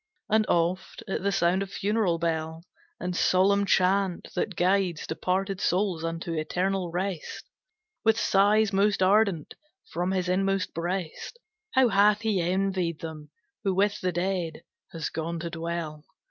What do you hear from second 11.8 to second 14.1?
hath he envied him, Who with